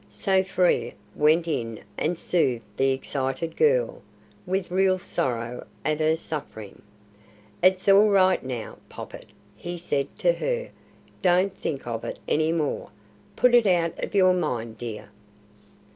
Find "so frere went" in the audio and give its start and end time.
0.09-1.47